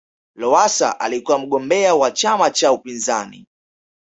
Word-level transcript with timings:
lowasa 0.35 0.99
alikuwa 0.99 1.39
mgombea 1.39 1.95
wa 1.95 2.11
chama 2.11 2.49
cha 2.49 2.71
upinzani 2.71 3.47